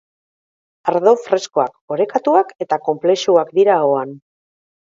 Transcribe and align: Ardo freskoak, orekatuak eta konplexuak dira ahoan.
Ardo 0.93 1.13
freskoak, 1.25 1.75
orekatuak 1.97 2.57
eta 2.67 2.81
konplexuak 2.89 3.55
dira 3.61 3.81
ahoan. 3.83 4.19